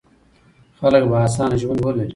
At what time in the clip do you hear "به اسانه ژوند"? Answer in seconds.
1.09-1.85